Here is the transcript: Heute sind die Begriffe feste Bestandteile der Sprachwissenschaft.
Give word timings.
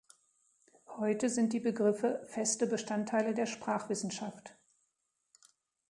Heute 0.97 1.29
sind 1.29 1.53
die 1.53 1.59
Begriffe 1.59 2.23
feste 2.27 2.65
Bestandteile 2.65 3.35
der 3.35 3.45
Sprachwissenschaft. 3.45 4.57